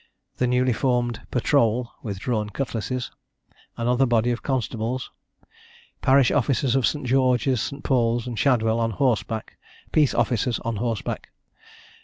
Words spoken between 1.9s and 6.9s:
with drawn cutlasses. Another body of constables. Parish officers of